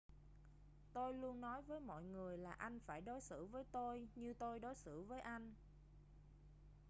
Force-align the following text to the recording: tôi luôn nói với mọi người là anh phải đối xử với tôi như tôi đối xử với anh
tôi 0.93 1.13
luôn 1.13 1.41
nói 1.41 1.61
với 1.61 1.79
mọi 1.79 2.03
người 2.03 2.37
là 2.37 2.51
anh 2.51 2.79
phải 2.79 3.01
đối 3.01 3.21
xử 3.21 3.45
với 3.45 3.63
tôi 3.71 4.07
như 4.15 4.33
tôi 4.33 4.59
đối 4.59 4.75
xử 4.75 5.01
với 5.01 5.19
anh 5.21 5.53